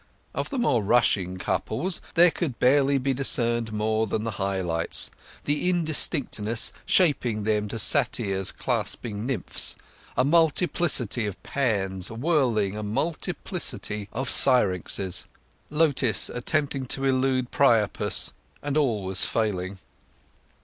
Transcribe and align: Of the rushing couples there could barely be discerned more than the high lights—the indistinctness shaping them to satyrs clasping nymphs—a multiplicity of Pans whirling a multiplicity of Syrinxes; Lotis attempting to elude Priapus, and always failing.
Of 0.33 0.49
the 0.49 0.57
rushing 0.57 1.37
couples 1.37 2.01
there 2.15 2.31
could 2.31 2.57
barely 2.57 2.97
be 2.97 3.13
discerned 3.13 3.71
more 3.71 4.07
than 4.07 4.23
the 4.23 4.31
high 4.41 4.59
lights—the 4.59 5.69
indistinctness 5.69 6.71
shaping 6.87 7.43
them 7.43 7.67
to 7.67 7.77
satyrs 7.77 8.51
clasping 8.51 9.27
nymphs—a 9.27 10.25
multiplicity 10.25 11.27
of 11.27 11.43
Pans 11.43 12.09
whirling 12.09 12.75
a 12.75 12.81
multiplicity 12.81 14.09
of 14.11 14.27
Syrinxes; 14.27 15.25
Lotis 15.69 16.29
attempting 16.31 16.87
to 16.87 17.05
elude 17.05 17.51
Priapus, 17.51 18.33
and 18.63 18.77
always 18.77 19.23
failing. 19.23 19.77